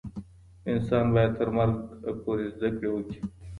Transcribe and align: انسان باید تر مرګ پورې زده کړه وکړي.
انسان 0.71 1.05
باید 1.13 1.31
تر 1.39 1.47
مرګ 1.57 1.75
پورې 2.23 2.45
زده 2.55 2.69
کړه 2.77 2.89
وکړي. 2.91 3.19